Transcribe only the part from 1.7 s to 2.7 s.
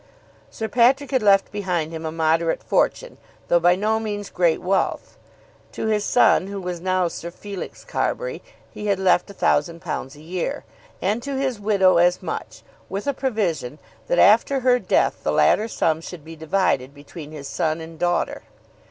him a moderate